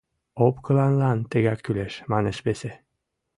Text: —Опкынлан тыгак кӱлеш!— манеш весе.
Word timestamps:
—Опкынлан 0.45 1.19
тыгак 1.31 1.59
кӱлеш!— 1.65 1.93
манеш 2.11 2.37
весе. 2.45 2.71